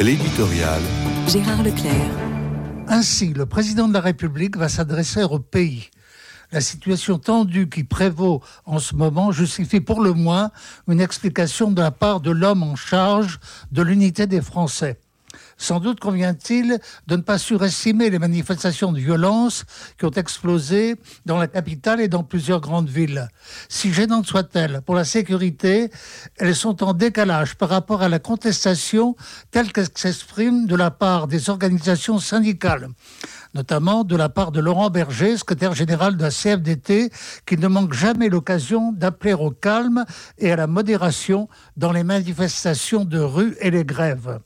L'éditorial. 0.00 0.80
Gérard 1.28 1.62
Leclerc. 1.62 2.10
Ainsi, 2.88 3.34
le 3.34 3.44
président 3.44 3.86
de 3.86 3.92
la 3.92 4.00
République 4.00 4.56
va 4.56 4.70
s'adresser 4.70 5.24
au 5.24 5.38
pays. 5.40 5.90
La 6.52 6.62
situation 6.62 7.18
tendue 7.18 7.68
qui 7.68 7.84
prévaut 7.84 8.42
en 8.64 8.78
ce 8.78 8.94
moment 8.94 9.30
justifie 9.30 9.80
pour 9.80 10.00
le 10.00 10.14
moins 10.14 10.52
une 10.88 11.02
explication 11.02 11.70
de 11.70 11.82
la 11.82 11.90
part 11.90 12.22
de 12.22 12.30
l'homme 12.30 12.62
en 12.62 12.76
charge 12.76 13.40
de 13.72 13.82
l'unité 13.82 14.26
des 14.26 14.40
Français. 14.40 14.98
Sans 15.56 15.80
doute 15.80 16.00
convient-il 16.00 16.78
de 17.06 17.16
ne 17.16 17.22
pas 17.22 17.38
surestimer 17.38 18.10
les 18.10 18.18
manifestations 18.18 18.92
de 18.92 18.98
violence 18.98 19.64
qui 19.98 20.04
ont 20.04 20.10
explosé 20.10 20.96
dans 21.26 21.38
la 21.38 21.48
capitale 21.48 22.00
et 22.00 22.08
dans 22.08 22.24
plusieurs 22.24 22.60
grandes 22.60 22.88
villes. 22.88 23.28
Si 23.68 23.92
gênantes 23.92 24.26
soient-elles 24.26 24.80
pour 24.86 24.94
la 24.94 25.04
sécurité, 25.04 25.90
elles 26.38 26.56
sont 26.56 26.82
en 26.82 26.94
décalage 26.94 27.56
par 27.56 27.68
rapport 27.68 28.02
à 28.02 28.08
la 28.08 28.18
contestation 28.18 29.16
telle 29.50 29.72
qu'elle 29.72 29.88
s'exprime 29.94 30.66
de 30.66 30.76
la 30.76 30.90
part 30.90 31.26
des 31.26 31.50
organisations 31.50 32.18
syndicales 32.18 32.88
notamment 33.54 34.04
de 34.04 34.16
la 34.16 34.28
part 34.28 34.52
de 34.52 34.60
Laurent 34.60 34.90
Berger, 34.90 35.36
secrétaire 35.36 35.74
général 35.74 36.16
de 36.16 36.22
la 36.22 36.30
CFDT, 36.30 37.10
qui 37.46 37.56
ne 37.56 37.68
manque 37.68 37.92
jamais 37.92 38.28
l'occasion 38.28 38.92
d'appeler 38.92 39.34
au 39.34 39.50
calme 39.50 40.04
et 40.38 40.52
à 40.52 40.56
la 40.56 40.66
modération 40.66 41.48
dans 41.76 41.92
les 41.92 42.04
manifestations 42.04 43.04
de 43.04 43.18
rue 43.18 43.56
et 43.60 43.70
les 43.70 43.84
grèves. 43.84 44.40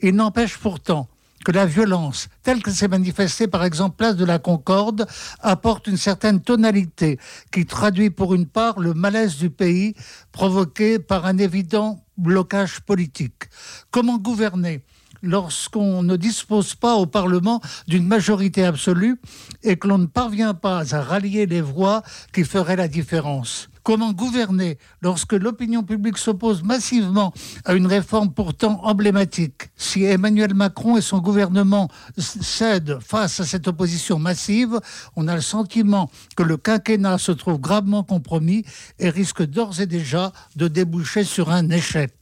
Il 0.00 0.14
n'empêche 0.14 0.58
pourtant 0.58 1.08
que 1.44 1.50
la 1.50 1.66
violence, 1.66 2.28
telle 2.42 2.62
que 2.62 2.70
s'est 2.70 2.88
manifestée 2.88 3.48
par 3.48 3.64
exemple 3.64 3.96
place 3.96 4.16
de 4.16 4.24
la 4.24 4.38
Concorde, 4.38 5.06
apporte 5.40 5.88
une 5.88 5.96
certaine 5.96 6.40
tonalité 6.40 7.18
qui 7.50 7.66
traduit 7.66 8.10
pour 8.10 8.34
une 8.34 8.46
part 8.46 8.78
le 8.78 8.94
malaise 8.94 9.36
du 9.36 9.50
pays 9.50 9.94
provoqué 10.30 10.98
par 11.00 11.26
un 11.26 11.38
évident 11.38 12.04
blocage 12.16 12.80
politique. 12.80 13.44
Comment 13.90 14.18
gouverner 14.18 14.82
lorsqu'on 15.20 16.04
ne 16.04 16.16
dispose 16.16 16.76
pas 16.76 16.94
au 16.94 17.06
Parlement 17.06 17.60
d'une 17.88 18.06
majorité 18.06 18.64
absolue 18.64 19.20
et 19.64 19.76
que 19.76 19.88
l'on 19.88 19.98
ne 19.98 20.06
parvient 20.06 20.54
pas 20.54 20.94
à 20.94 21.02
rallier 21.02 21.46
les 21.46 21.60
voix 21.60 22.02
qui 22.32 22.44
feraient 22.44 22.76
la 22.76 22.88
différence? 22.88 23.68
Comment 23.88 24.12
gouverner 24.12 24.76
lorsque 25.00 25.32
l'opinion 25.32 25.82
publique 25.82 26.18
s'oppose 26.18 26.62
massivement 26.62 27.32
à 27.64 27.72
une 27.72 27.86
réforme 27.86 28.34
pourtant 28.34 28.84
emblématique 28.84 29.70
Si 29.78 30.04
Emmanuel 30.04 30.52
Macron 30.52 30.98
et 30.98 31.00
son 31.00 31.20
gouvernement 31.20 31.88
cèdent 32.18 32.98
face 33.00 33.40
à 33.40 33.46
cette 33.46 33.66
opposition 33.66 34.18
massive, 34.18 34.78
on 35.16 35.26
a 35.26 35.34
le 35.34 35.40
sentiment 35.40 36.10
que 36.36 36.42
le 36.42 36.58
quinquennat 36.58 37.16
se 37.16 37.32
trouve 37.32 37.58
gravement 37.58 38.02
compromis 38.02 38.62
et 38.98 39.08
risque 39.08 39.42
d'ores 39.42 39.80
et 39.80 39.86
déjà 39.86 40.34
de 40.54 40.68
déboucher 40.68 41.24
sur 41.24 41.50
un 41.50 41.70
échec. 41.70 42.12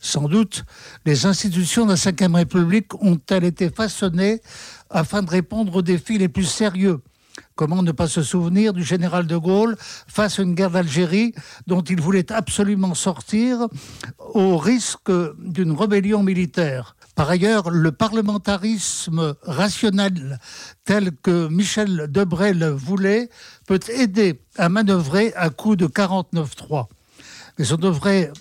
Sans 0.00 0.26
doute, 0.26 0.64
les 1.06 1.24
institutions 1.24 1.86
de 1.86 1.90
la 1.90 2.28
Ve 2.28 2.34
République 2.34 3.00
ont-elles 3.00 3.44
été 3.44 3.70
façonnées 3.70 4.42
afin 4.90 5.22
de 5.22 5.30
répondre 5.30 5.76
aux 5.76 5.82
défis 5.82 6.18
les 6.18 6.28
plus 6.28 6.46
sérieux? 6.46 7.00
Comment 7.60 7.82
ne 7.82 7.92
pas 7.92 8.08
se 8.08 8.22
souvenir 8.22 8.72
du 8.72 8.82
général 8.82 9.26
de 9.26 9.36
Gaulle 9.36 9.76
face 10.06 10.38
à 10.38 10.42
une 10.42 10.54
guerre 10.54 10.70
d'Algérie 10.70 11.34
dont 11.66 11.82
il 11.82 12.00
voulait 12.00 12.32
absolument 12.32 12.94
sortir 12.94 13.68
au 14.18 14.56
risque 14.56 15.12
d'une 15.38 15.72
rébellion 15.72 16.22
militaire? 16.22 16.96
Par 17.14 17.28
ailleurs, 17.28 17.68
le 17.68 17.92
parlementarisme 17.92 19.34
rationnel 19.42 20.38
tel 20.86 21.10
que 21.22 21.48
Michel 21.48 22.06
Debré 22.08 22.54
le 22.54 22.70
voulait 22.70 23.28
peut 23.66 23.80
aider 23.90 24.40
à 24.56 24.70
manœuvrer 24.70 25.34
à 25.36 25.50
coup 25.50 25.76
de 25.76 25.86
49-3. 25.86 26.86
Mais 27.58 27.70
on 27.74 27.76
devrait 27.76 28.32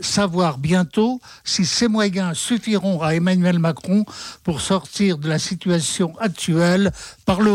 savoir 0.00 0.58
bientôt 0.58 1.20
si 1.44 1.64
ces 1.64 1.86
moyens 1.86 2.36
suffiront 2.36 3.00
à 3.00 3.14
Emmanuel 3.14 3.60
Macron 3.60 4.04
pour 4.42 4.60
sortir 4.60 5.18
de 5.18 5.28
la 5.28 5.38
situation 5.38 6.18
actuelle 6.18 6.90
par 7.24 7.40
le. 7.40 7.54